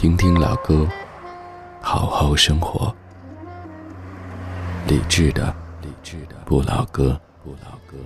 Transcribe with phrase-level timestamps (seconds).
[0.00, 0.86] 听听老歌，
[1.82, 2.94] 好好生活。
[4.86, 5.52] 理智的，
[5.82, 7.96] 理智的不老歌，不老歌。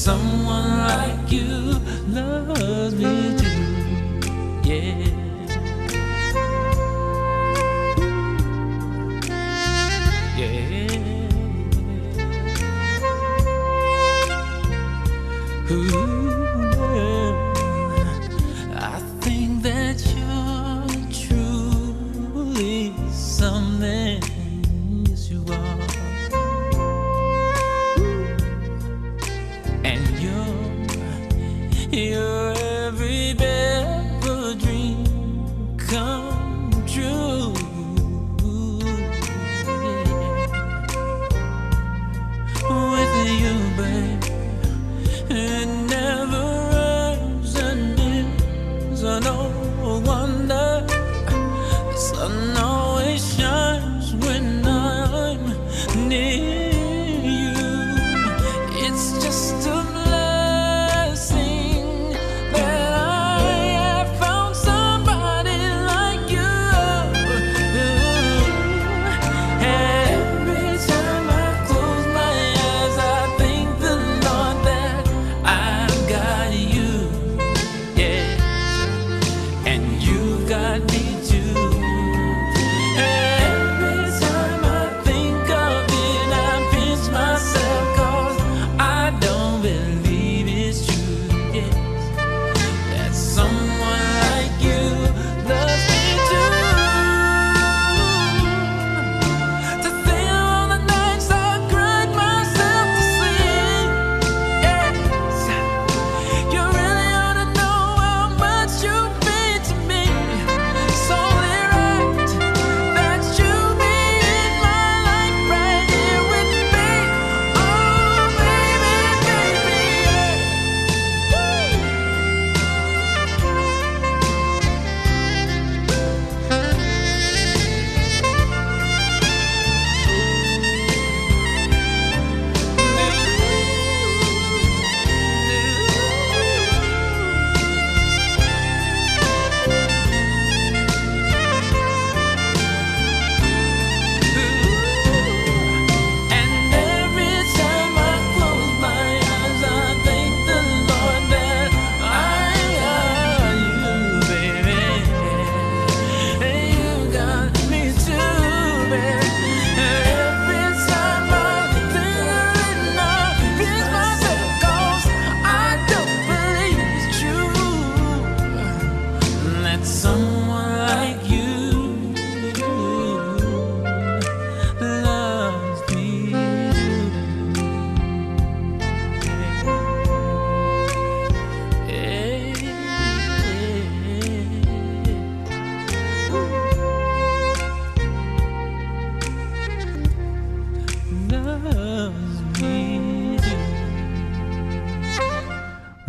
[0.00, 0.49] Someone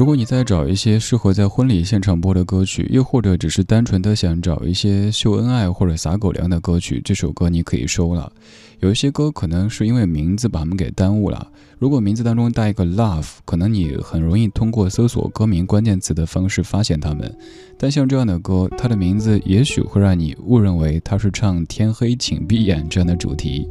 [0.02, 8.34] 如果你在找一些适合在婚礼现场播的歌曲，又或者只是单纯的想找一些秀恩爱或者撒狗粮的歌曲，这首歌你可以收了。
[8.80, 11.48] 有一些歌可能是因为名字把我们给耽误了。
[11.78, 17.32] 如果名字当中带一个 love，可能你很容易通过搜索歌名关键词的方式发现它们。
[17.78, 23.68] 但像这样的歌，它的名字也许会让你误认为它是唱“天黑请闭眼”这样的主题。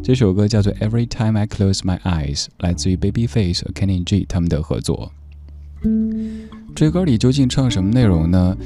[0.00, 5.10] 这首歌叫做 Every Time I Close My Eyes，来自于 Babyface 和 Kenny G 他们的合作。
[6.74, 8.56] 这歌里究竟唱什么内容呢？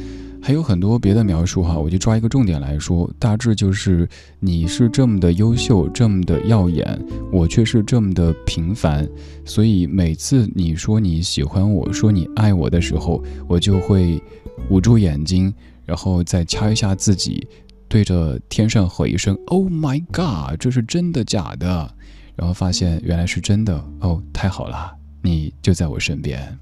[0.43, 4.09] 还有很多别的描述哈，我就抓一个重点来说，大致就是
[4.39, 9.09] 你是这么的优秀，这么的耀眼，我却是这么的平凡，
[9.45, 14.23] 所以每次你说你喜欢我，说你爱我的时候，我就会
[14.71, 15.53] 捂住眼睛，
[15.85, 17.45] 然后再掐一下自己，
[17.89, 21.93] 对着天上吼一声 “Oh my God”，这是真的假的？
[22.37, 24.93] 然后发现原来是真的哦，太好了，
[25.23, 26.57] 你就在我身边。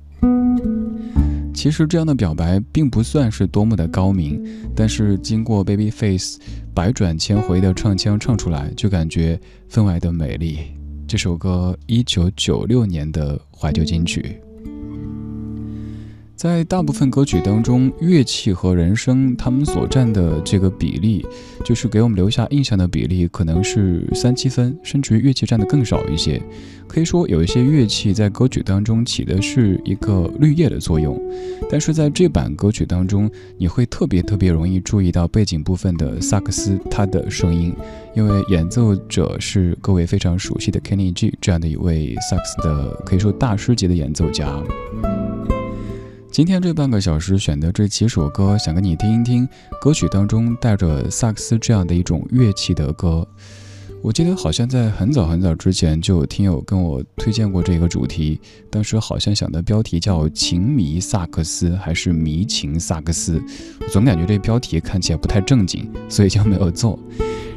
[1.65, 4.39] 其实这样的表白并不算是多么的高明，
[4.77, 6.37] 但是经过 Babyface
[6.75, 9.41] 百转千回的唱腔唱出来，就感觉
[9.71, 10.59] 分外的美丽。
[11.09, 14.39] 这首歌一九九六年的怀旧金曲。
[16.37, 21.25] 在大部分歌曲当中，乐器和人声他们所占的这个比例，
[21.65, 26.43] 就是给我们留下印象的比例，可能是三七分，甚至于乐器占的更少一些。
[26.89, 31.19] 可以说，有一些乐器在歌曲当中起的是一个绿叶的作用，
[31.71, 37.73] 但是在这版歌曲当中，你会特别特别容易注意到背景部分的萨克斯它的声音，
[38.15, 44.63] 因为演奏者是各位非常熟悉的 Kenny G 这样的一位萨克斯的可以说大师级的演奏家。
[46.35, 49.49] 今天这半个小时选的这几首歌，想跟你听一听
[49.81, 53.25] 歌曲当中带着萨克斯这样的一种乐器的歌。
[54.03, 63.41] 我记得好像在很早很早之前就有听友跟我推荐过这个主题，当时好像想的标题叫“情迷萨克斯”还是“迷情萨克斯”，
[63.81, 66.99] 我总感觉这标题看起来不太正经，所以就没有做。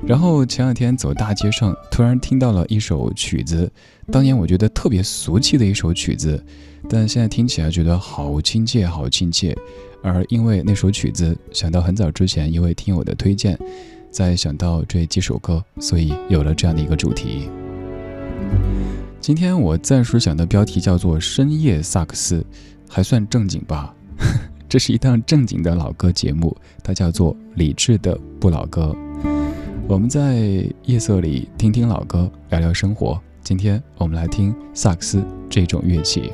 [0.06, 3.72] 然后前两天走大街上，突然听到了一首曲子，
[4.12, 6.46] 当年我觉得特别俗气的一首曲子。
[6.89, 9.56] 但现在听起来觉得好亲切，好亲切。
[10.01, 13.57] 而因为那首曲子，想到很早之前一位听友的推荐，
[14.10, 17.50] 再想到这几首歌，所以有了这样的一个主题。
[19.19, 22.45] 今天我暂时想的标题叫做“深夜萨克斯”，
[22.88, 23.94] 还算正经吧。
[24.69, 28.95] 这是一档正经的老歌节目，它叫做《理智的不老歌》。
[29.88, 33.19] 我们在夜色里听听老歌，聊聊生活。
[33.44, 36.31] 今天我们来听萨克斯这种乐器。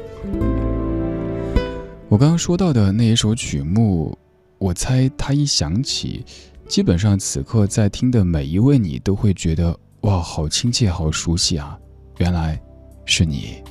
[2.09, 4.17] 我刚刚说到的那一首曲目，
[4.57, 6.25] 我猜它一响起，
[6.67, 11.77] 基本上此刻在听的每一位你都会觉得哇，好亲切，好熟悉啊！
[12.17, 12.61] 原来
[13.05, 13.63] 是你。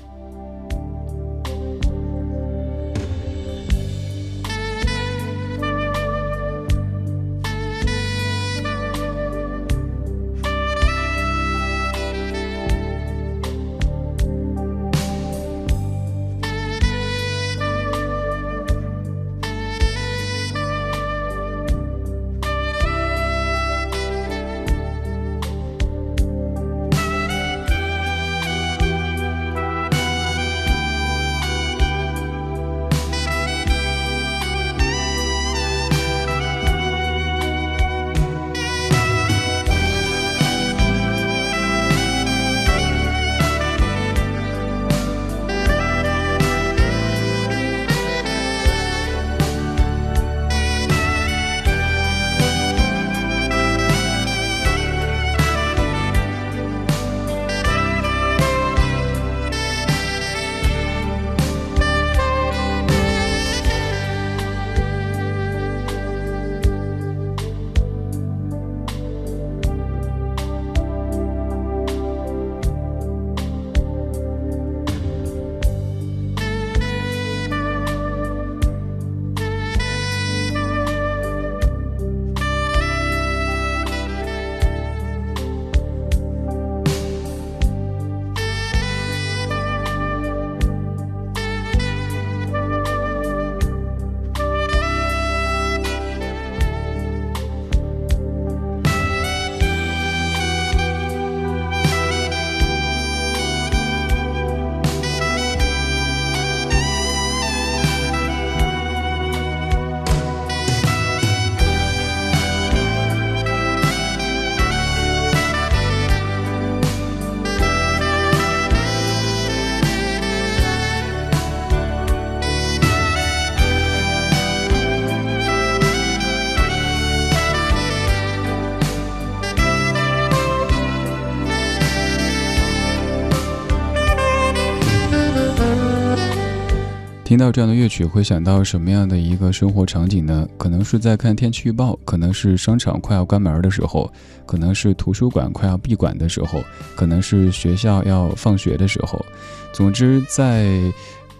[137.32, 140.46] 听到这样的乐曲，会想到什么样的一个生活场景呢？
[140.58, 144.12] 可能是在看天气预报，可能是商场快要关门的时候，
[144.44, 146.62] 可能是图书馆快要闭馆的时候，
[146.94, 149.24] 可能是学校要放学的时候。
[149.72, 150.78] 总之，在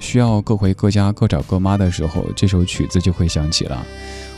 [0.02, 3.87] 需要各回各家、各找各妈的时候，这首曲子就会响起了。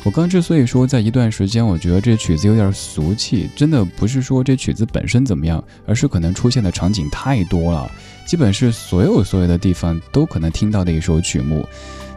[0.05, 7.91] 我刚之所以说在一段时间，我觉得这曲子有点俗气，真的不是说这曲子本身怎么样，而是可能出现的场景太多了，
[8.27, 11.67] 基本是所有所有的地方都可能听到的一首曲目。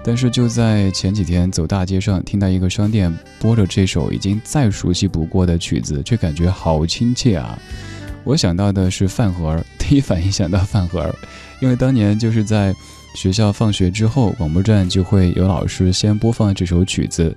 [0.04, 7.58] 但是就在前几天走大街上，听到一个商店播着这首已经再熟悉不过的曲子，却感觉好亲切啊！
[8.26, 11.14] 我想到的是饭盒， 第一反应想到饭盒，
[11.62, 12.74] 因为当年就是在
[13.18, 17.36] 学校放学之后，广播站就会有老师先播放这首曲子。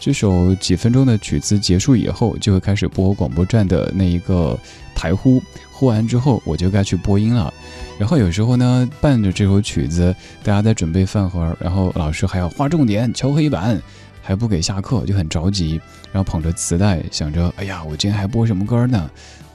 [0.00, 4.58] 这首几分钟的曲子结束以后，就会开始播广播站的那一个
[4.94, 7.52] 台呼，呼完之后我就该去播音了。
[7.98, 13.78] 然后有时候呢，伴着这首曲子，大家在准备饭盒，然后老师还要划重点、敲黑板，
[14.22, 15.78] 还不给下课，就很着急。
[16.10, 19.10] 然后捧着磁带，想着，哎呀，我今天还播什么歌呢？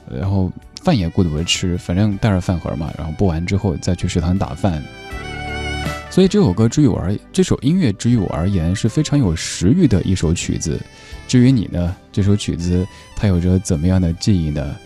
[0.08, 0.52] 然后
[0.84, 2.92] 饭也顾不得吃，反正带着饭盒嘛。
[2.96, 4.80] 然后播完之后再去食堂打饭。
[6.14, 10.80] 所以这首歌，至于我而这首音乐，至于我而言是非常有食欲的一首曲子。
[11.26, 14.76] 至于你呢，这首曲子它有着怎么样的记忆呢？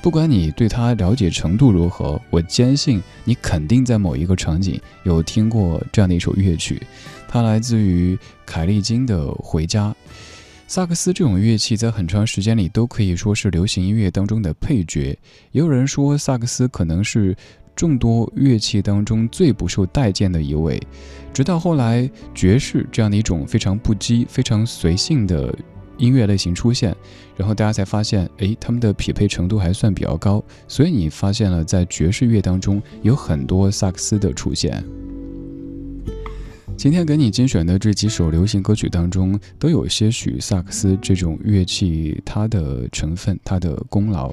[0.00, 6.80] 不管你对它了解程度如何，我坚信你肯定在某一个场景有听过这样的一首乐曲。
[7.26, 8.16] 它来自于
[8.46, 9.88] 凯利金的《回家》。
[10.68, 15.18] 萨克斯这种乐器在很长时间里都可以说是流行音乐当中的配角。
[15.50, 17.36] 也有人说，萨克斯可能是。
[17.76, 20.82] 众多乐器当中最不受待见的一位，
[21.32, 25.54] 直到后来爵士这样的一种非常不羁、非常随性的
[25.98, 26.96] 音乐类型出现，
[27.36, 30.42] 然后大家才发现，哎，他们的匹配程度还算比较高。
[30.66, 34.82] 所以你发现了，在爵士乐当中有很多萨克斯的出现。
[36.78, 44.30] 今天给你精选的这几首流行歌曲当中，都有些许萨克斯这种乐器它的成分、它的功劳。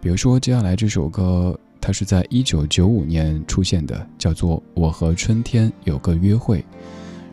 [0.00, 1.58] 比如说接下来这首歌。
[1.80, 6.58] 它是在一九九五年出现的，叫做《我和春天有个约会》。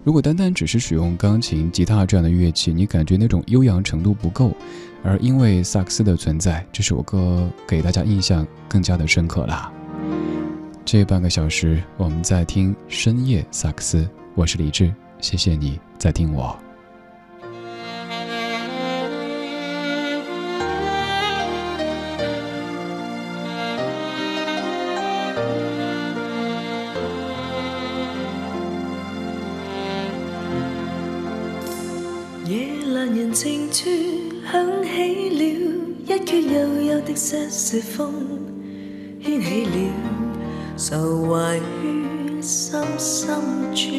[0.03, 4.53] 如果单单只是使用钢琴、吉他这样的乐器，你感觉那种悠扬程度不够。
[5.03, 9.71] 而因为萨克斯的存在，这首歌给大家印象更加的深刻啦。
[10.85, 14.09] 这半个小时，我们在听深夜萨克斯。
[14.33, 16.57] 我是李志，谢谢你在听我。
[33.39, 33.87] 静处
[34.51, 35.43] 响起了
[36.07, 38.11] 一阙悠悠的瑟瑟风，
[39.21, 39.69] 牵起了
[40.75, 43.37] 愁怀于心深
[43.75, 43.91] 处。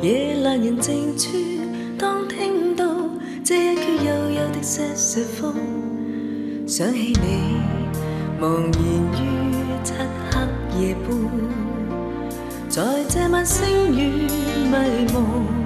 [0.00, 1.36] 夜阑人静处，
[1.98, 2.86] 当听到
[3.44, 5.54] 这一阙悠悠的瑟瑟风，
[6.66, 7.60] 想起你
[8.40, 8.82] 茫然
[9.12, 9.92] 于漆
[10.30, 11.06] 黑夜半，
[12.70, 14.26] 在这晚星雨
[14.70, 15.65] 迷蒙。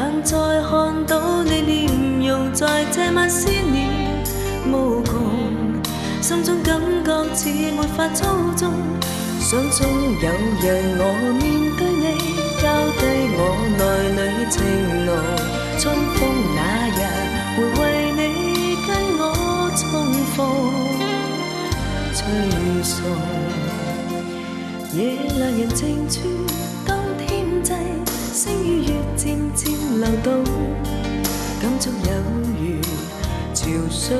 [0.00, 1.90] 但再看到你面
[2.28, 3.90] 容，在这晚思念
[4.70, 5.12] 无穷，
[6.22, 8.72] 心中感觉似没法操纵。
[9.40, 9.88] 想中
[10.22, 10.30] 有
[10.62, 10.64] 日
[11.00, 11.02] 我
[11.34, 11.42] 面
[11.76, 12.04] 对你，
[12.62, 12.64] 交
[12.94, 13.02] 低
[13.34, 13.38] 我
[13.76, 13.82] 内
[14.14, 14.56] 里情
[15.04, 15.10] 浓。
[15.80, 15.82] 春
[16.14, 16.16] 风
[16.54, 16.58] 那
[16.94, 17.00] 日
[17.56, 17.82] 会为
[18.14, 18.22] 你
[18.86, 18.88] 跟
[19.18, 19.22] 我
[19.74, 19.82] 重
[20.36, 20.38] 逢，
[22.14, 22.16] 吹
[22.84, 22.94] 送。
[24.94, 24.96] 夜
[25.34, 26.14] 阑人静处，
[28.40, 29.74] 星与月渐渐。
[29.98, 30.44] 流动，
[31.60, 32.10] 感触有
[32.54, 32.80] 如
[33.52, 34.16] 潮水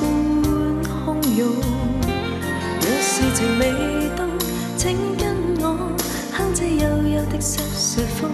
[0.00, 0.02] 般
[0.82, 0.88] 汹
[1.36, 1.46] 涌。
[2.80, 3.62] 若是情未
[4.16, 4.24] 冻，
[4.78, 5.62] 请跟我
[6.32, 8.30] 哼这悠悠的瑟瑟风，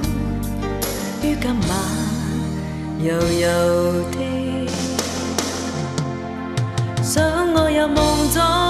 [1.25, 1.71] 于今晚
[3.00, 3.49] 悠悠
[4.12, 4.16] 的
[7.02, 8.66] 想我入梦中。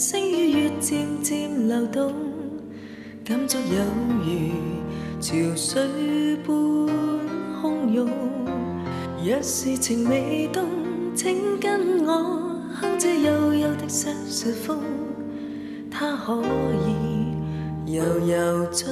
[0.00, 2.14] 星与月渐渐流动，
[3.22, 3.84] 感触有
[4.24, 6.88] 如潮水般
[7.62, 8.08] 汹涌。
[9.22, 10.64] 若是情未动，
[11.14, 12.14] 请跟我
[12.72, 14.78] 哼这幽幽的《西沙风》，
[15.90, 16.42] 它可
[16.88, 18.88] 以柔柔将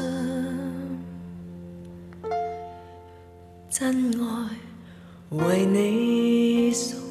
[3.70, 4.50] 真爱
[5.30, 7.07] 为你送。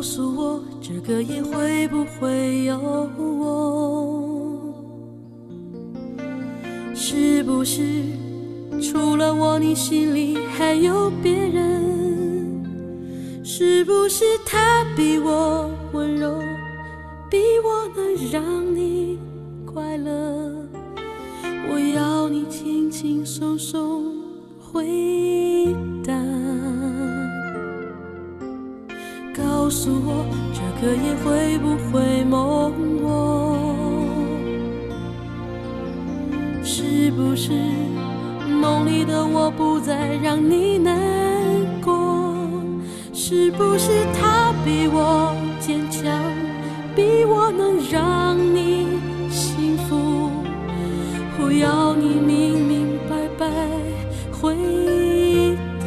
[0.00, 2.74] 告诉我，这个夜会不会有
[3.18, 4.72] 我？
[6.94, 7.82] 是不是
[8.80, 12.64] 除了我，你心里还有别人？
[13.44, 16.40] 是不是他比我温柔，
[17.30, 18.42] 比我能让
[18.74, 19.18] 你
[19.66, 20.50] 快乐？
[21.70, 24.14] 我要你轻轻松松
[24.58, 26.14] 回答。
[29.70, 34.04] 告诉我，这个夜会不会梦我？
[36.64, 37.52] 是不是
[38.48, 40.98] 梦里的我不再让你难
[41.80, 42.34] 过？
[43.12, 46.20] 是不是他比我坚强，
[46.96, 48.88] 比我能让你
[49.30, 50.32] 幸福？
[51.38, 53.48] 我要你明明白白
[54.32, 54.52] 回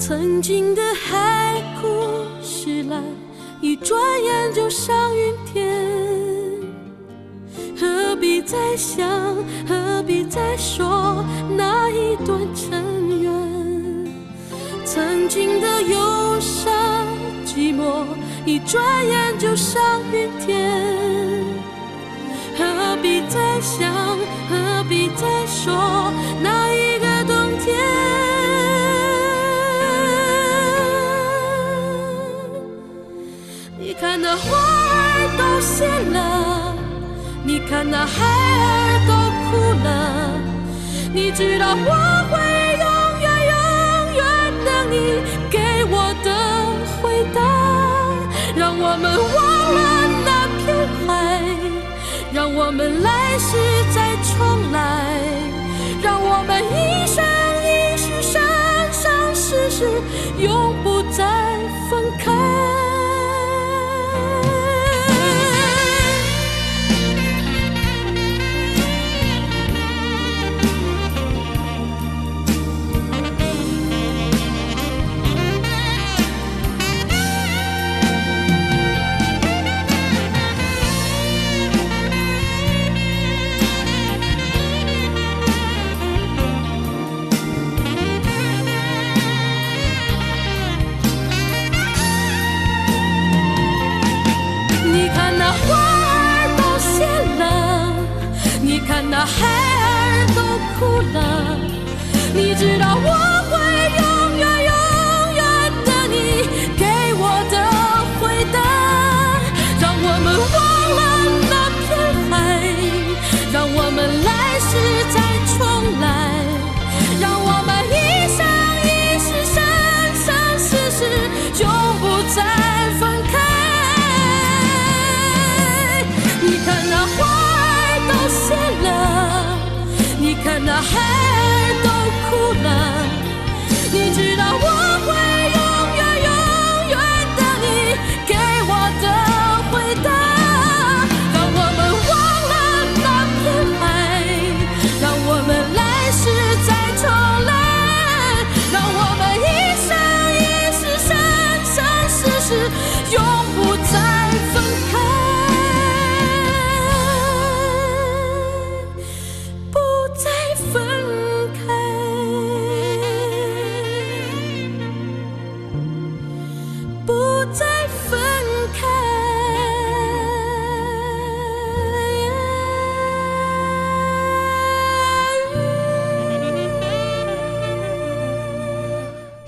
[0.00, 0.82] 曾经的，
[3.82, 5.66] 转眼就上云天。
[7.78, 9.08] 何必再想，
[9.66, 11.24] 何必再说
[11.56, 13.32] 那一段尘缘？
[14.84, 16.72] 曾经的忧伤
[17.46, 18.04] 寂寞，
[18.44, 19.80] 一转眼就上
[20.12, 21.44] 云天。
[22.58, 23.94] 何必再想，
[24.50, 26.12] 何必再说
[26.42, 26.49] 那
[34.32, 36.72] 那花儿都谢了，
[37.42, 39.12] 你看那海儿都
[39.50, 39.88] 哭了，
[41.12, 41.90] 你知道我
[42.30, 42.38] 会
[42.78, 42.86] 永
[43.22, 43.54] 远永
[44.14, 44.22] 远
[44.64, 44.94] 等你
[45.50, 45.58] 给
[45.90, 46.28] 我的
[47.02, 47.42] 回答，
[48.54, 49.36] 让我们忘
[49.74, 49.80] 了
[50.24, 50.28] 那
[50.62, 50.64] 片
[51.08, 51.10] 海，
[52.32, 53.58] 让我们来世
[53.92, 54.78] 再重来，
[56.04, 57.18] 让我们一生
[57.66, 58.40] 一世生
[58.92, 59.90] 生世世
[60.38, 61.26] 永不再
[61.90, 62.79] 分开。
[99.20, 99.36] 你看那海
[99.82, 100.40] 儿都
[100.78, 101.18] 哭了，
[102.32, 103.29] 你知道我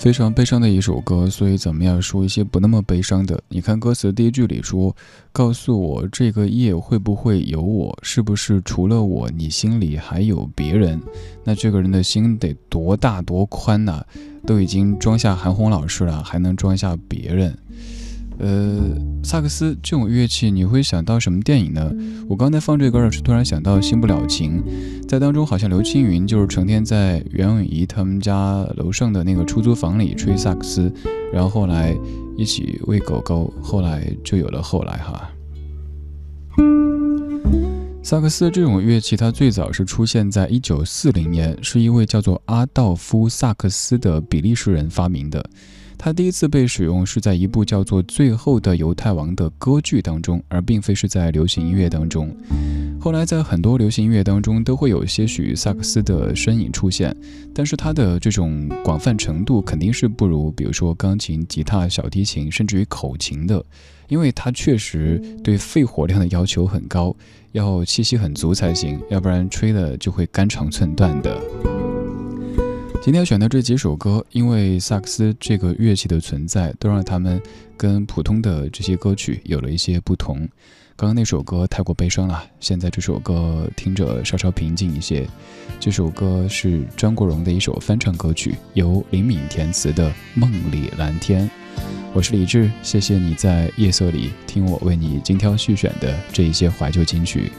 [0.02, 3.40] 非常悲伤的一首歌，所以怎么样说一些不那么悲伤的。
[3.48, 4.96] 你看歌词第一句里说
[5.30, 7.96] ：“告诉我这个夜会不会有我？
[8.02, 11.00] 是不是除了我，你心里还有别人？”
[11.46, 14.04] 那这个人的心得多大多宽呐？
[14.44, 17.56] 都已经装下韩红老师了，还能装下别人？
[18.42, 18.76] 呃，
[19.22, 21.92] 萨克斯这种乐器，你会想到什么电影呢？
[22.28, 24.60] 我刚才放这歌儿是突然想到《新不了情》，
[25.08, 30.92] 在当中好像刘青云就是成天在袁咏仪他们家楼上的那个出租房里吹萨克斯，
[31.32, 31.96] 然后后来
[32.36, 35.30] 一起喂狗狗，后来就有了后来哈。
[38.02, 45.48] 萨克斯这种乐器，它最早是出现在一九四零年，是一位叫做阿道夫·萨克斯的比利时人发明的。
[46.04, 52.28] 它第一次被使用是在一部叫做《最后的犹太王》的歌剧当中，而并非是在流行音乐当中。
[53.00, 57.16] 后来在很多流行音乐当中都会有些许萨克斯的身影出现，
[57.54, 63.64] 但是它的这种广泛程度肯定是不如，比如说钢琴、吉他、小提琴，甚至于口琴的，
[64.08, 67.14] 因为它确实对肺活量的要求很高，
[67.52, 71.40] 要气息很足才行，要不然吹的就会肝肠寸断的。
[73.02, 77.42] 今天选的这几首歌，因为萨克斯这个乐器的存在，都让他们
[77.76, 80.48] 跟普通的这些歌曲有了一些不同。
[80.94, 85.28] 刚刚那首歌太过悲伤了，现在这首歌听着稍稍平静一些。
[85.80, 91.50] 这首歌是张国荣的一首翻唱歌曲，由林敏填词的《梦里蓝天》。
[92.14, 97.50] 我是李志，谢谢你在夜色里听我为你精挑细选的这一些怀旧金曲。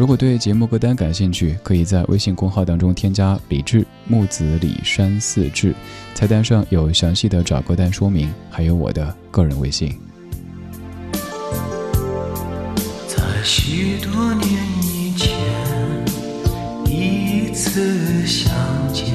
[0.00, 5.74] 如果对节目歌单感兴趣，可以在微信公号当中添加“李志木子李山四志”，
[6.16, 9.94] 菜单上有详细的找歌单说明，还有我的个人微信。
[13.06, 14.48] 在许多年
[14.82, 15.36] 以前，
[16.86, 18.50] 一次相
[18.94, 19.09] 见，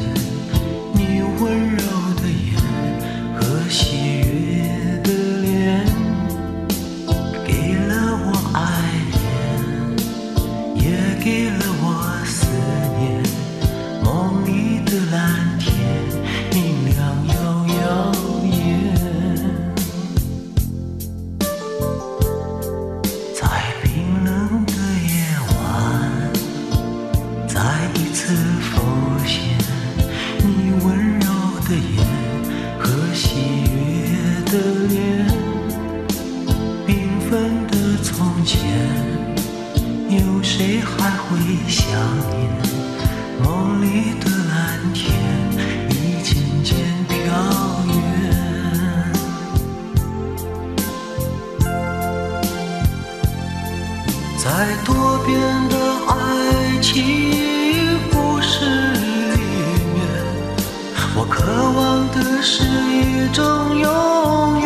[62.47, 64.64] 是一种永远。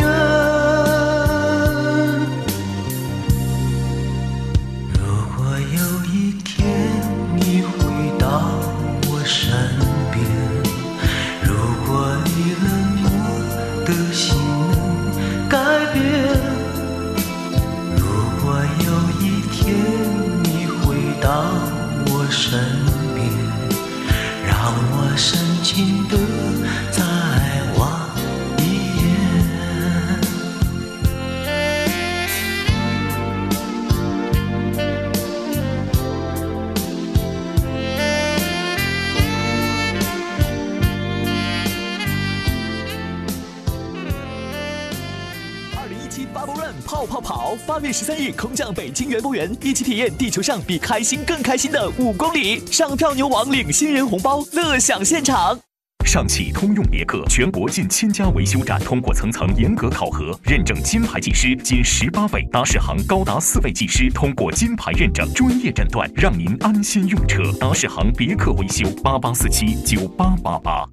[48.40, 52.64] 空降北京园博园，一起体验地球上比开心更开心的五公里。
[52.72, 55.60] 上票牛王领新人红包，乐享现场。
[56.06, 67.42] 上汽通用别克全国近千家维修站通过层层严格考核，认证金牌技师仅十八位，达世行高达四位技师通过金牌认证，专业诊断，让您安心用车。
[67.60, 70.88] 达世行别克维修八八四七九八八八。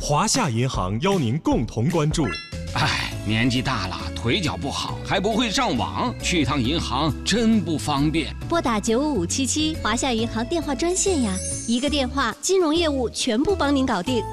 [0.00, 2.26] 华夏银行邀您共同关注。
[2.74, 8.34] 哎，年纪大了，腿脚不好，还不会上网，去趟银行真不方便。
[8.48, 11.36] 拨打九五五七七华夏银行电话专线呀，
[11.66, 14.24] 一个电话，金融业务全部帮您搞定。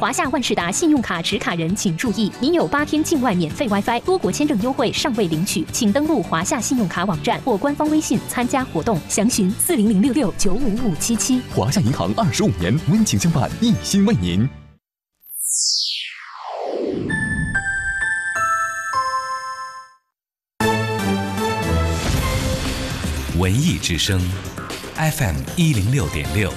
[0.00, 11.42] 华夏万事达信用卡持卡人请注意，您有八天境外免费 WiFi 多国签证优惠尚未领取，请登录华夏信用卡网站或官方微信参加活动，详询四零零六六九五五七七。
[11.54, 14.48] 华夏银行二十五年温情相伴，一心为您。
[23.42, 24.20] 文艺之声
[24.94, 26.48] ，FM 一零六点六，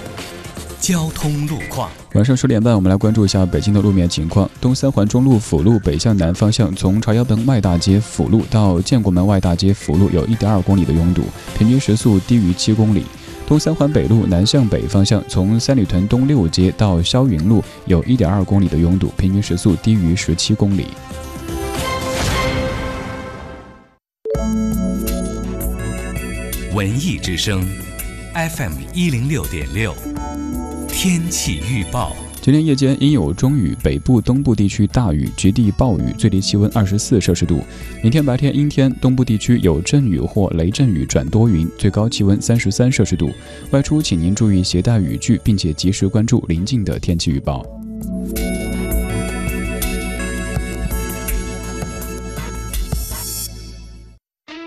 [0.80, 1.89] 交通路况。
[2.13, 4.48] 晚上十点半，我们来关注一下北京的路面情况。
[4.62, 11.24] 东三环中路辅路北向南方向，从朝阳门外大街辅路到建国门外大街辅路，有一点二公里的拥堵，
[11.58, 13.04] 平均时速低于七公里。
[13.48, 20.86] 东三环北路南向北方向，从三里屯东六街到霄云路，有一点二公里的拥堵，平均时速低于十七公里。
[26.75, 27.65] 文艺之声
[28.33, 29.95] ，FM 一零六点六，
[30.89, 32.13] 天气预报。
[32.41, 37.61] 今天夜间阴有中雨，北部、东部地区大雨，局地暴雨，最低气温二十四摄氏度。
[38.03, 43.31] 明天白天阴天，东部地区有阵雨或雷阵雨转多云，最高气温三十三摄氏度。
[43.71, 47.65] 外出请您注意携带雨具，并且及时关注临近的天气预报。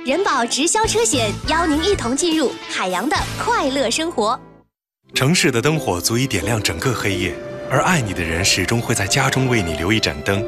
[0.09, 4.41] 人保直销车险邀您一同进入海洋的快乐生活。
[5.13, 7.35] 城市的灯火足以点亮整个黑夜。
[7.71, 10.43] 而爱你的人始终会在家中为你留一盏灯。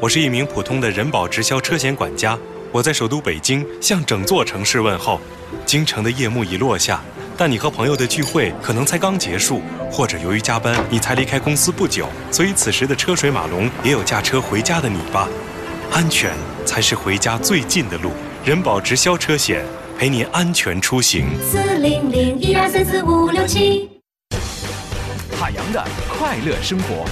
[0.00, 2.36] 我是一名普通的人保直销车险管家，
[2.72, 5.20] 我在首都北京向整座城市问候。
[5.64, 7.00] 京城的夜幕已落下，
[7.36, 15.28] 但你和朋友的聚会可能才刚结束，或者由于加班你才离开公司不久，所以此时的车水马龙也有驾车回家的你吧。
[15.92, 16.32] 安全
[16.66, 18.10] 才是回家最近的路。
[18.44, 19.64] 人保直销车险
[19.96, 21.28] 陪您安全出行。
[21.40, 23.88] 四零零一二三四五六七。
[25.40, 27.06] 海洋的快乐生活。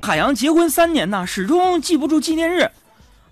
[0.00, 2.62] 海洋结婚三年呐，始终记不住纪念日，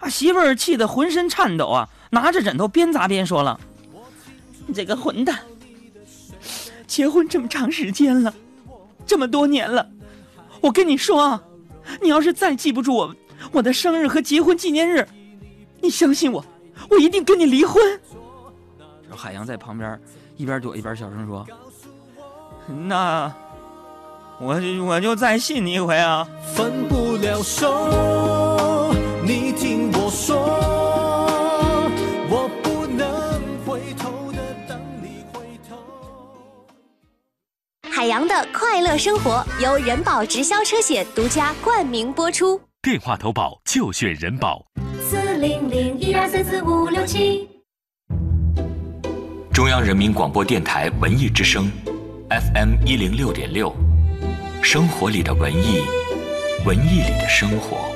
[0.00, 3.58] 啊，媳妇儿气得浑身颤抖啊，拿着枕头边砸边说了
[4.68, 5.38] ：“你这个混蛋，
[6.86, 8.34] 结婚这么长时间了，
[9.06, 9.88] 这么多年了，
[10.60, 11.42] 我跟你说啊，
[12.02, 13.16] 你要是再记不住我
[13.50, 15.08] 我的生日和结婚纪念日，
[15.80, 16.44] 你相信我，
[16.90, 18.00] 我一定跟你离婚。”
[19.10, 20.00] 海洋在旁边
[20.36, 21.46] 一边躲一边小声说
[22.66, 23.32] ：“那。”
[24.38, 26.28] 我我就再信你一回啊！
[26.54, 28.92] 分不了手，
[29.24, 30.36] 你听我说，
[32.28, 33.08] 我不能
[33.64, 35.78] 回头的等你回头。
[37.90, 42.60] 海洋的快乐生活由人保直销车险独家冠名播出。
[42.82, 44.66] 电话投保就选人保。
[46.36, 47.48] 四零零一二三四五六七。
[49.52, 51.70] 中央人民广播电台文艺之声
[52.28, 53.74] ，FM 一零六点六。
[54.62, 55.80] 生活里的文艺，
[56.66, 57.95] 文艺里的生活。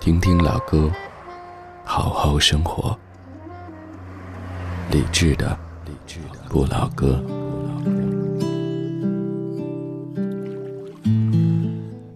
[0.00, 0.90] 听听老歌，
[1.84, 2.98] 好好生活。
[4.90, 5.56] 理智的
[6.48, 7.22] 不老歌。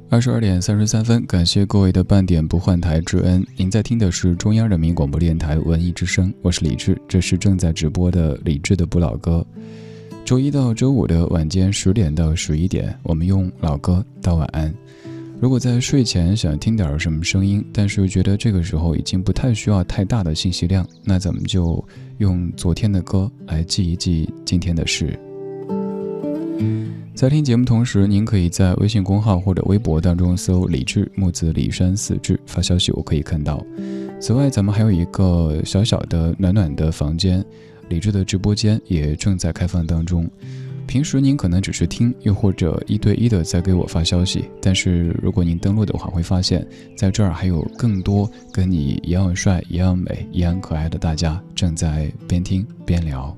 [0.08, 3.46] 二十二点三十三分，感谢各位的半点不换台之恩。
[3.54, 9.46] 您在听的是中央人民广播电台文艺之声，我是李志，这是正在直播的理智的不老歌。
[10.24, 14.74] 周一到周五的晚间十点到十一点，我们用老歌道晚安。
[15.44, 25.20] 如果在睡前想听点什么声音，但是又觉得这个时候已经不太需要太大的信息量，那咱们就用昨天的歌来记一记今天的事。
[27.14, 33.62] 在听节目同时，您可以在微信公号或者微博当中搜“李志木子李山四志”发消息，我可以看到。
[34.18, 37.44] 此外，咱们还有一个小小的暖暖的房间，
[37.90, 40.26] 李志的直播间也正在开放当中。
[40.86, 44.44] 平时您可能只是听，又或者一对一的在给我发消息。
[44.60, 46.66] 但是如果您登录的话，会发现
[46.96, 53.36] 在这儿还有更多跟你一样帅、一样美、一样可爱的大家正在边听边聊。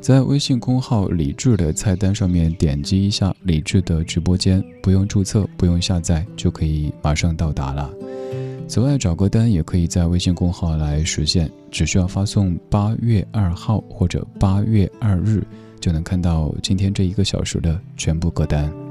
[0.00, 7.92] 在微信公号“李智”的菜单上面点击一下“李智”的直播间，不用注册，不用下载，就可以马上到达了。
[8.68, 15.42] 此外，找歌单也可以在微信公号来实现，只需要发送“八月二号”或者“八月二日”，
[15.80, 18.85] 就能看到今天这一个小时的全部歌单。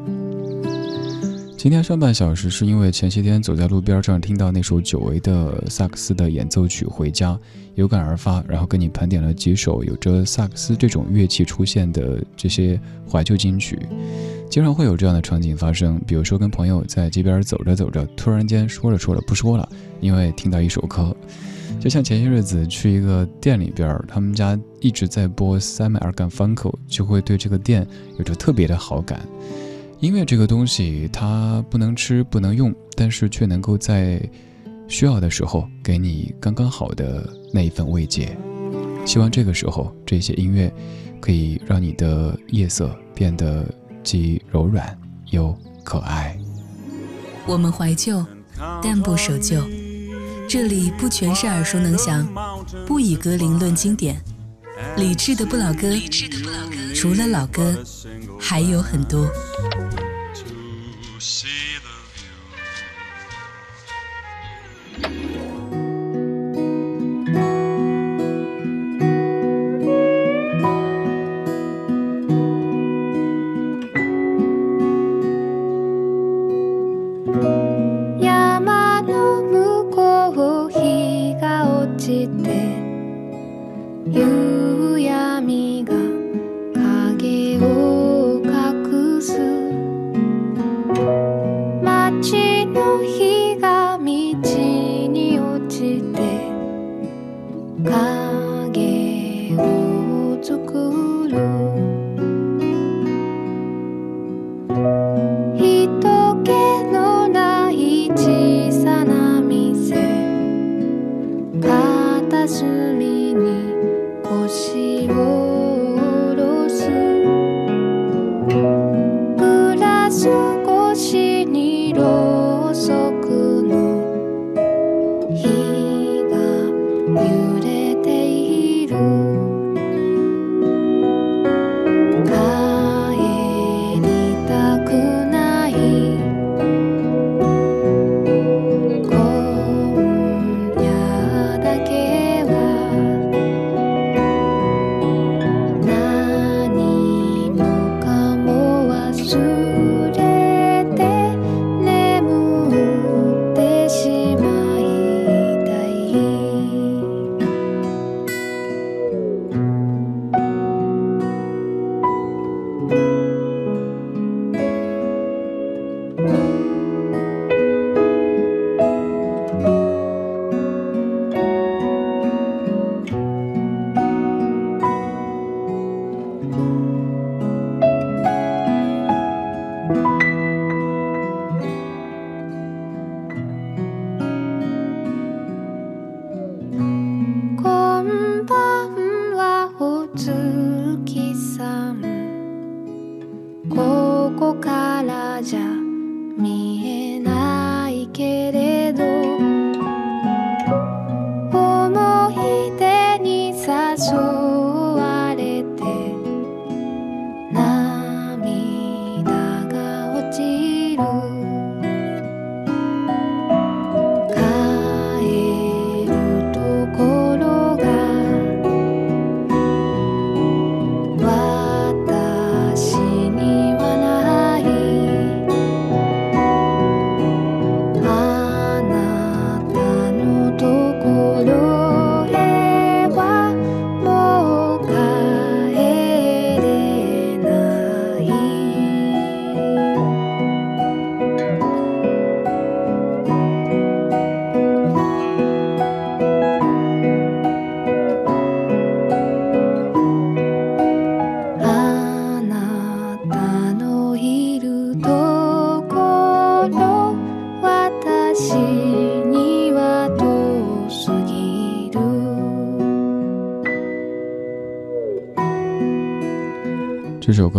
[1.66, 7.32] 今天上半小时是因为前些天走在路边上听到那首久违的萨克斯的演奏曲《回家》，
[7.74, 12.80] 有感而发，然后跟你盘点了几首有着萨克斯这种乐器出现的这些
[13.12, 13.80] 怀旧金曲。
[14.48, 19.68] 经常会有这样的场景发生，比如说跟朋友在街边走着走着，突然间说着说着不说了，
[20.02, 21.18] 因为听到一首歌。
[21.80, 27.88] 就像前些日子去一个店里边，他们家一直在播 Simon a r g a n f u n k 就会对这个店
[28.20, 29.20] 有着特别的好感。
[30.00, 34.22] 音乐这个东西，它不能吃不能用，但是却能够在
[34.88, 38.38] 需要的时候给你刚刚好的那一份慰藉。
[39.06, 40.72] 希望这个时候，这些音乐
[41.22, 43.66] 可以让你的夜色变得
[44.04, 44.96] 既柔软
[45.32, 46.38] 又可爱。
[47.48, 48.24] 我们怀旧，
[48.84, 49.64] 但不守旧。
[50.48, 52.28] 这里不全是耳熟能详，
[52.86, 54.22] 不以歌龄论经典。
[54.98, 55.96] 理智的不老歌，
[56.94, 57.74] 除了老歌，
[58.38, 59.26] 还有很多。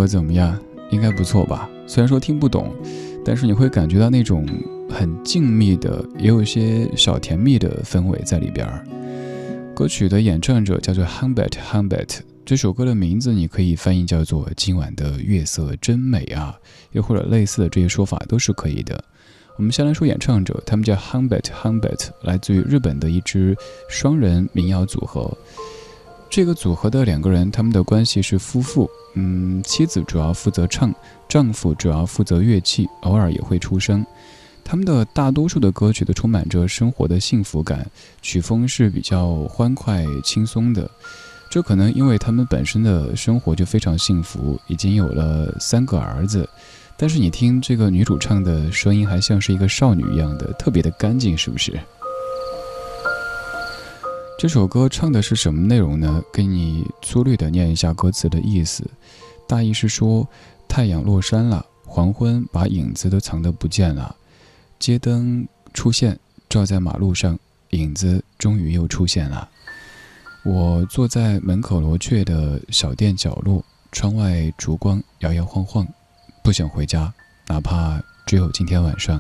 [0.07, 0.59] 怎么样？
[0.91, 1.69] 应该不错吧？
[1.87, 2.73] 虽然说听不懂，
[3.25, 4.47] 但是你会感觉到那种
[4.89, 8.87] 很静谧的，也有一些小甜蜜的氛围在里边儿。
[9.75, 16.57] 歌曲的演唱者叫做 Humbert Humbert，这首歌的名字你可以翻译叫做“今晚的月色真美啊”，
[16.93, 19.03] 又或者类似的这些说法都是可以的。
[19.59, 23.57] 我们先来说演唱者，他们叫 Humbert Humbert，来自于日本的一支
[23.89, 25.37] 双人民谣组合。
[26.29, 28.89] 这个组合的两个人，他们的关系是夫妇。
[29.15, 30.95] 嗯，妻子主要负责唱，
[31.29, 34.05] 丈夫主要负责乐器，偶尔也会出声。
[34.63, 37.89] 他们的大多数的歌曲都充满着生活的幸福感，
[38.21, 40.91] 曲风是比较欢快轻松的。
[41.49, 46.47] 这可能因为他们本身的生活就非常幸福，已经有了三个儿子。
[46.99, 51.79] 但是你听这个女主唱的声音，还像是一个少女一样的，特别的干净，是不是？
[54.39, 56.23] 这首歌唱的是什么内容呢？
[56.31, 58.85] 给你粗略的念一下歌词的意思，
[59.49, 60.29] 大意是说，
[60.69, 64.15] 太阳落山了，黄昏把影子都藏得不见了。
[64.79, 66.19] 街灯出现，
[66.51, 67.39] 照在马路上，
[67.71, 69.49] 影子终于又出现了。
[70.45, 75.89] 我坐在门口罗雀的小店角落，窗外烛光摇摇晃晃，
[76.45, 77.11] 不想回家，
[77.49, 79.19] 哪怕只有今天晚上。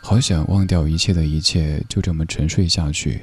[0.00, 3.22] 好想忘掉一切的一切，就这么沉睡下去。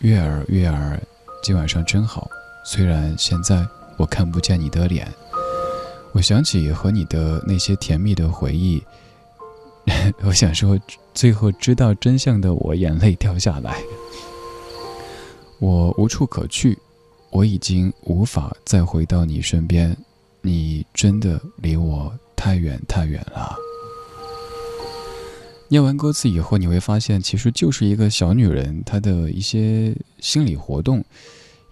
[0.00, 1.00] 月儿，月儿，
[1.42, 2.28] 今晚上真好。
[2.64, 3.66] 虽然现在
[3.96, 5.10] 我看不见你的脸，
[6.12, 8.82] 我想起和你的那些甜蜜的回忆。
[10.22, 10.78] 我想说，
[11.14, 13.82] 最后知道真相的我，眼泪掉下来。
[15.60, 16.78] 我无处可去，
[17.30, 19.96] 我已经无法再回到你身边。
[20.42, 23.56] 你真的离我太远太远了。
[25.68, 31.04] 念完歌词以后，你会发现，其实就是一个小女人她的一些心理活动。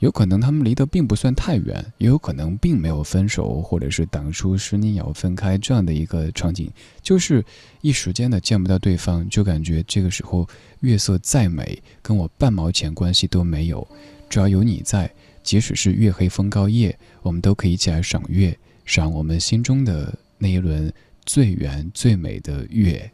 [0.00, 6.70] 有可能他们离得并不算太远，也有可能并没有分手，或者是当初十年要分开这样的一个场景，
[7.02, 7.42] 就是
[7.80, 10.46] 一时间的见不到对方，就感觉这个时候
[10.80, 13.86] 月色再美，跟我半毛钱关系都没有。
[14.28, 15.10] 只要有你在，
[15.42, 20.92] 即使是月黑风高夜，我们都可以一起来赏月，赏我们心中的那一轮
[21.24, 23.10] 最圆最美的月。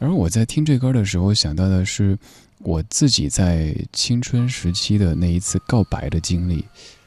[0.00, 2.18] 而我在听这歌的时候，想到的是。
[2.62, 6.62] 我自己在青春时期的那一次告白的经历，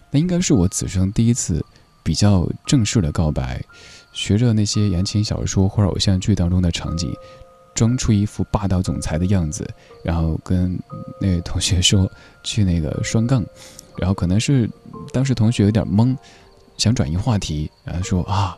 [0.09, 1.63] 那应该是我此生第一次
[2.01, 3.63] 比较正式的告白。
[4.13, 7.13] 学着那些言情小说或者偶像剧当中的场景，
[7.75, 9.63] 装出一副霸道总裁的样子，
[10.03, 10.75] 然后跟
[11.21, 12.11] 那位同学说
[12.43, 13.45] 去那个双杠，
[13.99, 14.67] 然后可能是
[15.11, 16.17] 当时同学有点懵，
[16.77, 18.57] 想转移话题，然后说啊，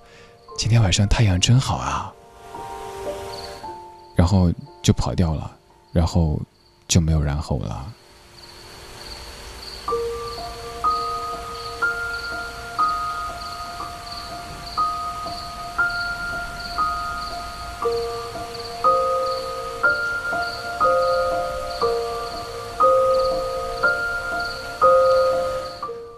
[0.57, 2.14] 今天晚上太阳真好啊，
[4.16, 4.51] 然后
[4.82, 5.51] 就跑掉了，
[5.91, 6.39] 然后。
[6.88, 7.91] 就没有然后了。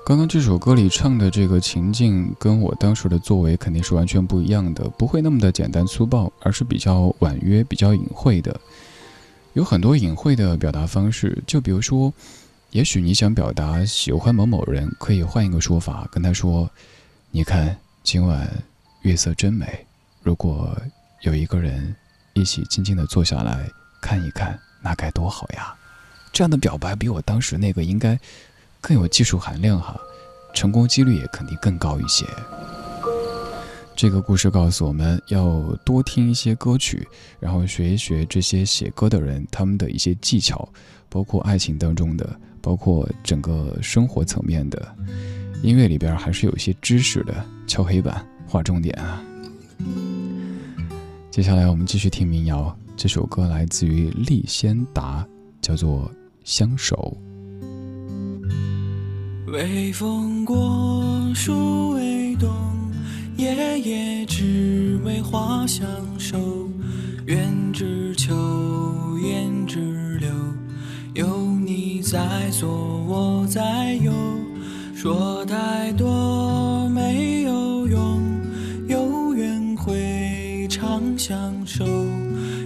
[0.07, 8.57] 刚刚这首歌里唱的这个情境，跟我当时的作为肯定是完全不一样的，不会那么的简单粗暴，而是比较婉约、比较隐晦的。
[9.51, 12.13] 有很多隐晦的表达方式，就比如说，
[12.71, 16.71] 也许你想表达喜欢某某人，可以换一个说法，跟他说
[17.29, 18.49] ：“你看，今晚
[19.01, 19.85] 月色真美，
[20.23, 20.73] 如果
[21.23, 21.93] 有一个人
[22.31, 25.75] 一起静静的坐下来看一看，那该多好呀！”
[26.31, 28.17] 这样的表白比我当时那个应该
[28.81, 29.99] 更有技术含量哈，
[30.53, 32.25] 成功几率也肯定更高一些。
[33.95, 37.07] 这个故事告诉我们要多听一些歌曲，
[37.39, 40.69] 然后学一学这些写歌的人他们的一些技巧，
[41.09, 44.95] 包括爱情当中的，包括整个生活层面的。
[45.63, 49.23] 音乐里边还是有一些知识的，敲黑板划重点啊。
[51.31, 55.27] 接下来我们继续听民谣，这首歌来自于利先达，
[55.59, 56.03] 叫做
[56.43, 57.17] 《相守》。
[59.47, 62.49] 微风过，树微动。
[63.37, 65.87] 夜夜只为花相
[66.19, 66.37] 守，
[67.27, 70.29] 愿只求言只留，
[71.13, 72.69] 有你在左
[73.07, 74.11] 我在右，
[74.93, 78.21] 说太多没有用，
[78.89, 81.85] 有缘会长相守，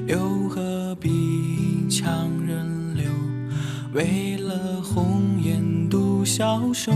[0.07, 3.03] 又何必强人留？
[3.93, 4.30] 为
[6.33, 6.93] 消瘦，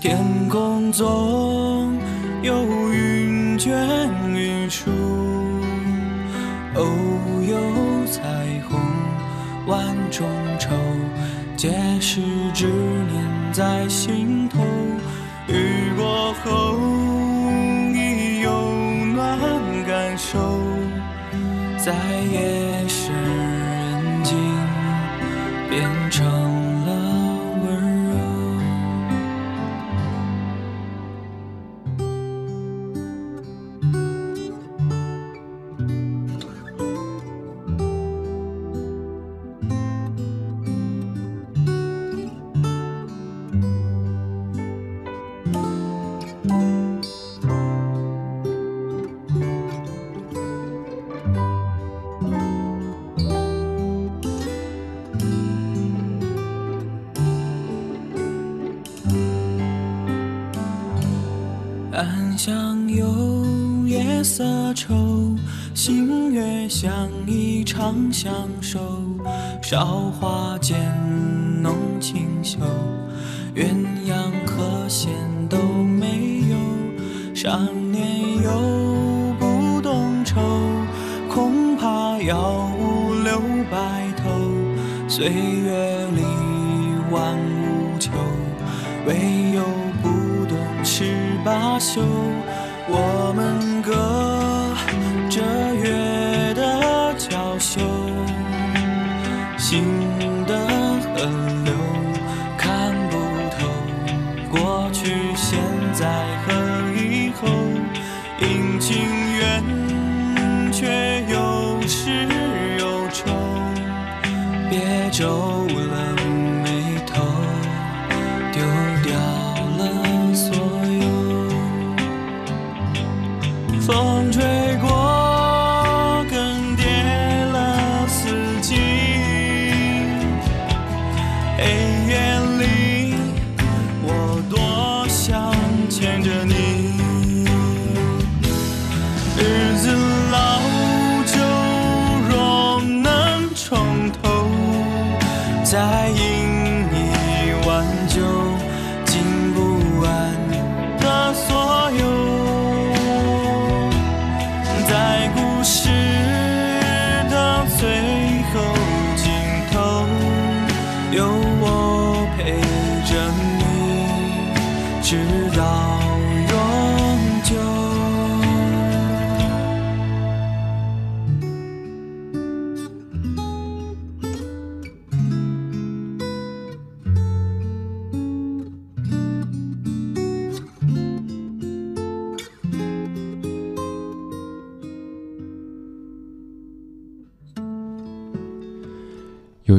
[0.00, 1.96] 天空总。
[2.42, 3.72] 有云卷
[4.34, 4.90] 云舒，
[6.74, 6.82] 偶
[7.46, 7.56] 有
[8.06, 8.20] 彩
[8.68, 8.80] 虹
[9.68, 10.26] 万种
[10.58, 10.70] 愁，
[11.56, 11.70] 皆
[12.00, 12.20] 是
[12.52, 14.58] 执念在心头。
[66.28, 68.78] 月相依长相守。
[69.62, 70.78] 韶华渐
[71.62, 72.58] 浓清秀，
[73.54, 73.68] 鸳
[74.06, 74.14] 鸯
[74.46, 75.10] 和弦
[75.48, 76.56] 都没有。
[77.34, 78.50] 少年又
[79.38, 80.40] 不懂愁，
[81.32, 83.40] 恐怕要五留
[83.70, 83.78] 白
[84.16, 84.30] 头。
[85.08, 86.22] 岁月里
[87.10, 88.10] 万物求，
[89.06, 89.62] 唯有
[90.02, 91.04] 不懂十
[91.44, 92.00] 八宿。
[92.92, 93.94] 我们各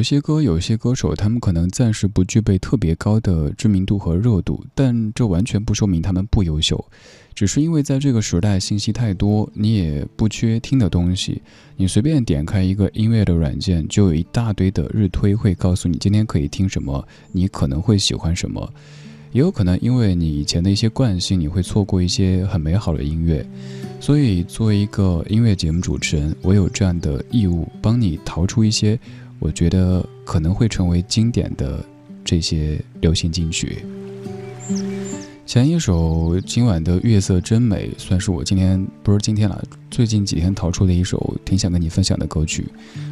[0.02, 6.84] 有些歌，有些歌手，他们可能暂时不具备特别高的知名度和热度，但这完全不说明他们不优秀，
[7.36, 11.44] 只是因为在这个时代信息太多，你也不缺听的东西，
[11.78, 18.74] 你随便点开一个音乐的软件，就有一大堆的日推会告诉你今天可以听什么，你可能会喜欢什么，
[19.32, 23.46] 也有可能因为你以前的一些惯性，你会错过一些很美好的音乐，
[24.00, 29.00] 所以作为一个音乐节目主持人，我有这样的义务帮你淘出一些。
[29.42, 31.84] 我觉得可能会成为经典的
[32.24, 33.84] 这些流行金曲。
[35.48, 42.68] 前一首今晚的月色真美，算是我今天不是今天了，最近几天淘出的一首挺想跟你分享的歌曲。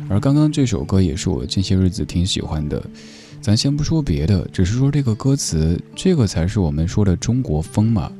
[0.07, 2.81] 而刚刚这首歌也是我近些日子挺喜欢的。
[3.41, 8.11] 咱先不说别的，只是说这个歌词，这个才是我们说的中国风嘛。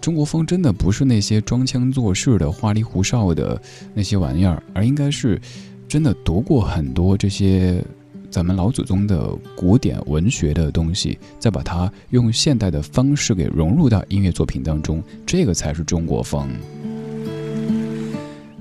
[0.00, 3.60] 中国风真的不是那些装腔作势的花里胡哨的
[3.92, 5.40] 那些玩意儿，而应该是。
[5.88, 7.82] 真的读过很多这些
[8.30, 16.48] 咱们老祖宗的古典文学的东西，再把它用现代的方式给融入到音乐作品当中，这个才是中国风。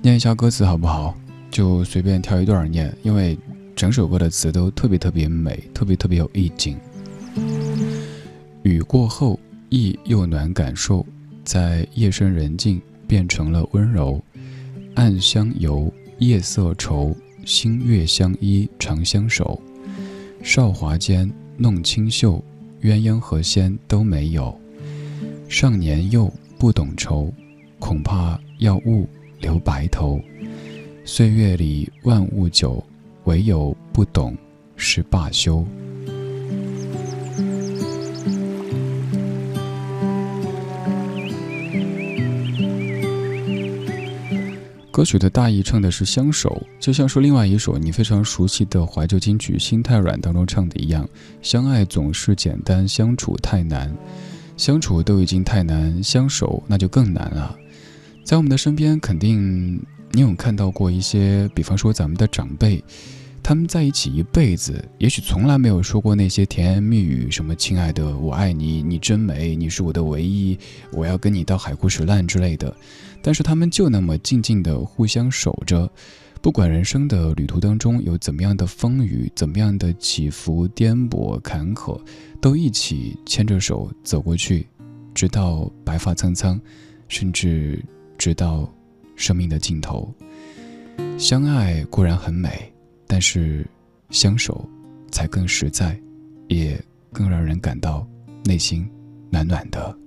[0.01, 1.15] 念一下歌词好不好？
[1.49, 3.37] 就随便挑一段念，因为
[3.75, 6.77] 整首歌的词都特别特别美，特别特别有意境。
[8.61, 11.05] 雨过后，意又暖感受，
[11.43, 14.23] 在夜深人静变成了温柔，
[14.93, 15.91] 暗香游。
[16.19, 17.13] 夜色愁，
[17.45, 19.61] 星月相依长相守。
[20.41, 22.41] 韶华间弄清秀，
[22.81, 24.57] 鸳鸯和仙都没有。
[25.49, 27.33] 少年幼不懂愁，
[27.79, 29.07] 恐怕要误
[29.41, 30.21] 留白头。
[31.03, 32.81] 岁月里万物久，
[33.25, 34.35] 唯有不懂
[34.77, 35.65] 是罢休。
[44.95, 51.05] 歌曲的大意唱的是相守，就像是另外一首你非常熟悉的怀旧金曲《心太软》当中唱的一样，
[51.41, 53.93] 相爱总是简单，相处太难。
[54.55, 57.53] 相处都已经太难，相守那就更难了。
[58.23, 59.83] 在我们的身边，肯定
[60.13, 62.81] 你有看到过一些，比方说咱们的长辈，
[63.43, 70.57] 他们在一起一辈子，也许从来没有说过那些甜言蜜语，什么“亲爱的，我爱你，你真美，你是我的唯一，
[70.93, 72.73] 我要跟你到海枯石烂”之类的。
[73.25, 75.91] 但是他们就那么静静地互相守着，
[76.43, 81.99] 不管人生的旅途当中有怎么样的风雨，怎么样的起伏、颠簸、坎坷，
[82.39, 84.67] 都一起牵着手走过去，
[85.15, 86.61] 直到白发苍苍，
[87.07, 87.83] 甚至
[88.15, 88.71] 直到
[89.15, 90.13] 生命的尽头。
[91.17, 92.71] 相爱固然很美，
[93.07, 93.65] 但是
[94.11, 94.69] 相守
[95.09, 95.99] 才更实在，
[96.47, 96.79] 也
[97.11, 98.07] 更让人感到
[98.43, 98.87] 内心
[99.31, 99.97] 暖暖的。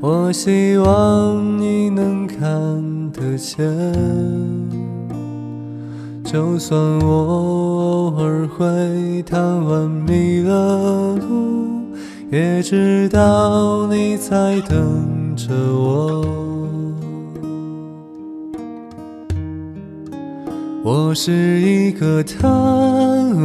[0.00, 2.40] 我希望你能看
[3.12, 3.66] 得见。
[6.22, 11.80] 就算我偶尔会贪玩迷了路，
[12.30, 16.26] 也知道你在等着我。
[20.84, 22.44] 我是一个贪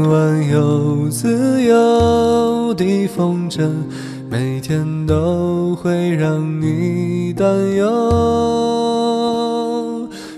[0.09, 3.69] 玩又自由的风筝，
[4.31, 7.89] 每天都会让你担忧。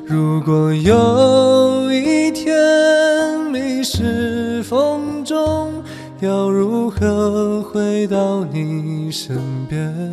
[0.07, 2.51] 如果有一天
[3.51, 5.71] 迷失风中，
[6.21, 9.37] 要如何回到你身
[9.69, 10.11] 边？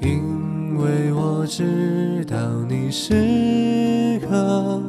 [0.00, 2.36] 因为我知道
[2.68, 4.82] 你是个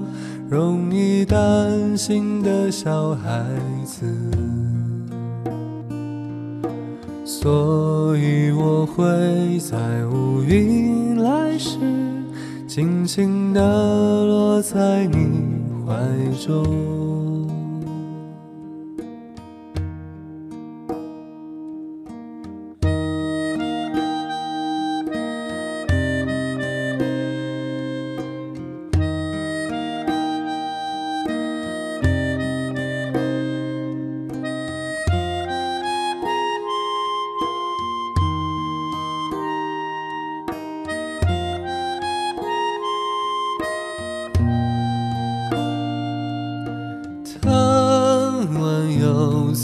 [0.50, 3.46] 容易担心的小孩
[3.86, 4.04] 子，
[7.46, 9.06] 所以我会
[9.60, 9.78] 在
[10.08, 11.78] 乌云来时，
[12.68, 13.62] 轻轻地
[14.26, 15.54] 落在你
[15.86, 15.94] 怀
[16.44, 17.35] 中。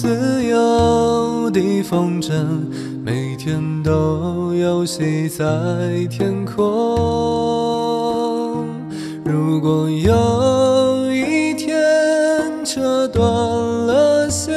[0.01, 2.33] 自由的风筝，
[3.03, 5.45] 每天都游戏在
[6.09, 6.57] 天空。
[9.23, 11.79] 如果有一天
[12.65, 14.55] 扯断了线，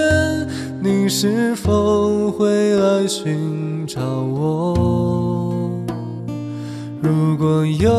[0.80, 5.68] 你是否会来寻找我？
[7.02, 7.92] 如果有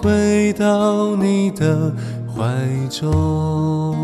[0.00, 1.92] 回到你的
[2.26, 2.44] 怀
[2.88, 3.96] 中。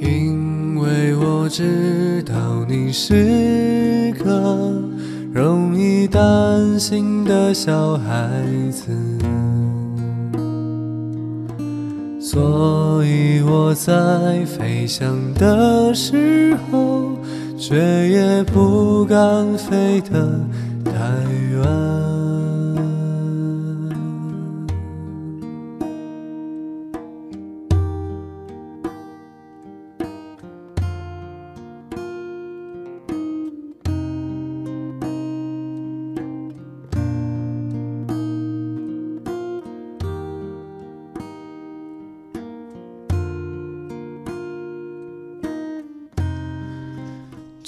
[0.00, 2.34] 因为我知道
[2.68, 4.74] 你是个
[5.32, 8.92] 容易担心的小孩子，
[12.20, 17.12] 所以我在飞翔的时候，
[17.56, 17.76] 却
[18.08, 20.40] 也不敢飞得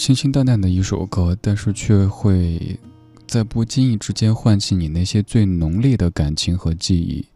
[0.07, 2.79] 清清淡淡的一首歌，但是却会
[3.27, 7.27] 在不经意之间唤起你那些最浓烈的感情和记忆。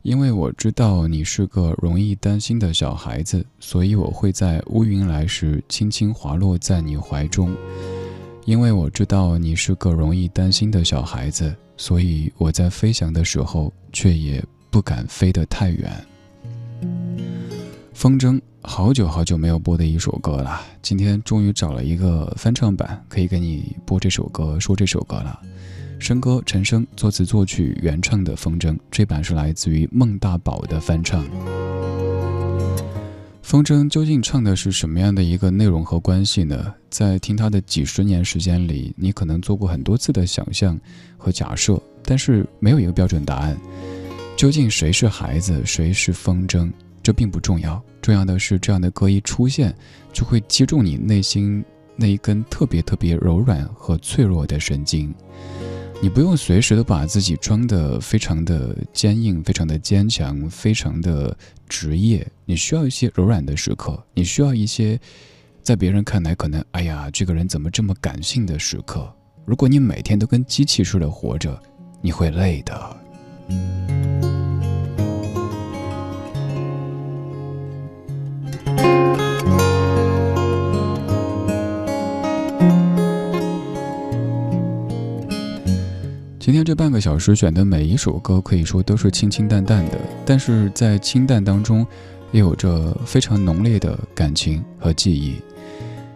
[0.00, 7.54] 因为我知道你是个容易担心的小孩子，所以我会在乌云来时轻轻滑落在你怀中。
[8.46, 15.92] 因为我知道你是个容易担心的小孩子，所以我在飞翔的时候却也不敢飞得太远。
[17.92, 25.40] 风筝，好久好久没有播的一首歌了，今天终于找了一个翻唱版，可以给你播这首歌，说这首歌了。
[25.98, 31.24] 笙歌陈升作词作曲原唱的《风筝》，这版是来自于孟大宝的翻唱。
[33.42, 36.72] 风筝究竟唱的是什么样的一个内容和关系呢？
[36.90, 40.78] 在听他的几十年时间里，你可能做过很多次的想象
[41.16, 43.56] 和假设，但是没有一个标准答案。
[44.36, 46.70] 究竟谁是孩子，谁是风筝？
[47.02, 49.74] 这并不重要，重要的是这样的歌一出现，
[50.12, 51.64] 就会击中你内心
[51.96, 55.14] 那一根特别特别柔软和脆弱的神经。
[56.02, 61.36] 你不用随时都把自己装得非常的坚硬、非常的坚强、非常的
[61.68, 64.98] 职业，你需要一些柔软的时刻，你需要一些
[65.62, 69.14] 在别人看来可能哎呀这个人怎么这么感性的时刻。
[69.44, 71.60] 如果你每天都跟机器似的活着，
[72.00, 72.96] 你会累的。
[86.38, 91.86] 今天这半个小时选的每一首歌可以说都是清清淡淡的，但是在清淡当中
[92.32, 95.36] 也有着非常浓烈的感情和记忆。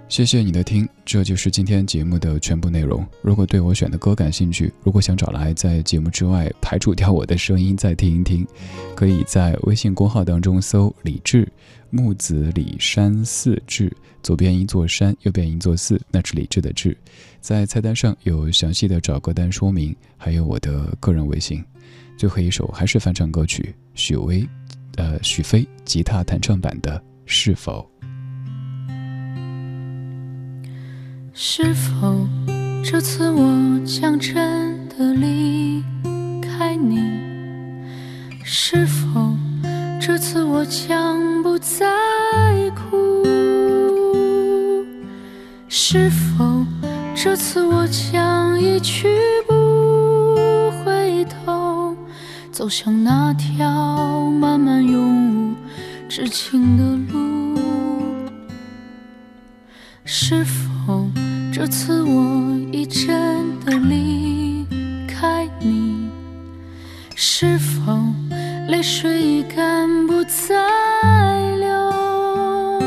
[0.07, 3.05] 谢谢你的听，这就是今天节目的全部内容。
[3.21, 8.47] 如果对我选的歌感兴趣，如果想找来在节目之外排除掉我的声音再听一听，
[8.95, 11.51] 可以在微信公号当中搜“李志
[11.91, 13.91] 木子李山寺志”，
[14.23, 16.97] 左边一座山，右边一座寺，那是李志的志。
[17.41, 21.65] 在菜单上有详细的找歌单说明，还有我的个人微信。
[22.17, 24.47] 最后一首还是翻唱歌曲，许巍，
[24.97, 26.97] 呃，许飞吉他弹唱版的
[27.27, 27.81] 《是否》。
[31.37, 32.28] 是否
[32.85, 35.82] 这次我将真的离
[36.41, 37.01] 开你？
[38.45, 39.35] 是否
[40.01, 41.91] 这次我将不再
[42.70, 43.24] 哭？
[45.68, 46.64] 是否
[47.16, 49.09] 这次我将一去
[49.49, 51.97] 不回头，
[52.53, 55.55] 走向那条漫漫永无
[56.09, 57.59] 止境的路？
[60.05, 61.11] 是否？
[61.57, 64.67] 这次我已真的离
[65.07, 66.11] 开你，
[67.15, 67.97] 是否
[68.67, 70.57] 泪水已干不再
[71.61, 72.83] 流？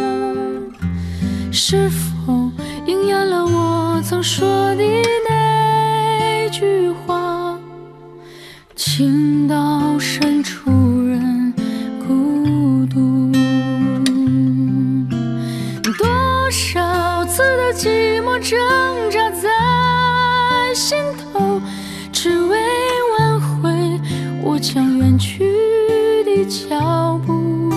[1.50, 2.52] 是否
[2.86, 4.46] 应验了我曾说
[4.76, 4.84] 的
[5.30, 7.58] 那句话？
[8.76, 10.70] 情到深处
[18.40, 20.98] 挣扎在心
[21.34, 21.60] 头，
[22.12, 22.58] 只为
[23.18, 24.00] 挽回
[24.44, 25.44] 我将远去
[26.24, 27.70] 的脚步。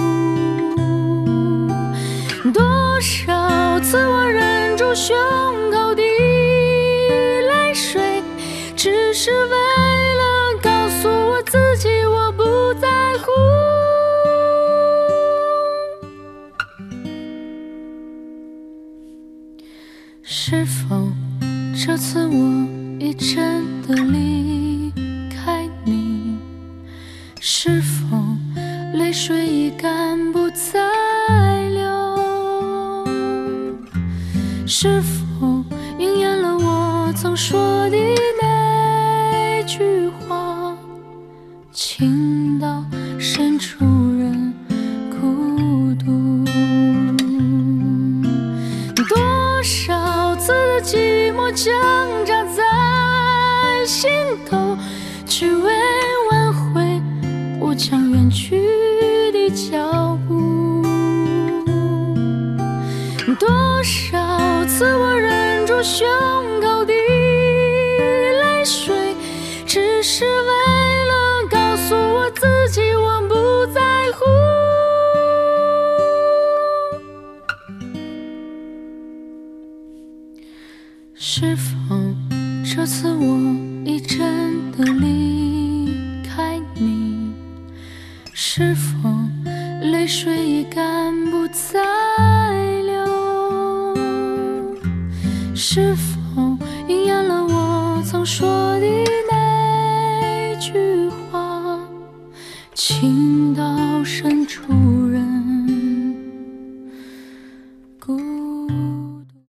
[2.52, 2.62] 多
[3.00, 5.16] 少次我忍住胸
[5.70, 8.22] 口的泪水，
[8.76, 9.56] 只是为